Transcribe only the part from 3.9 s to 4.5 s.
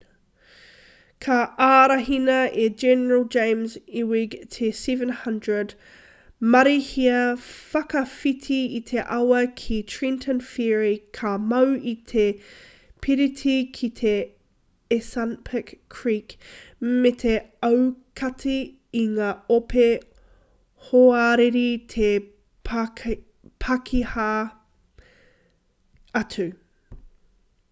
ewing